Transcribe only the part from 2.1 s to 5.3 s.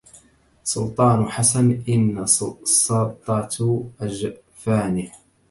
سطت أجفانه